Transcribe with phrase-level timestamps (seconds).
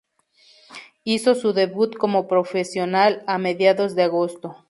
[1.03, 4.55] Hizo su debut como profesional a mediados de agosto.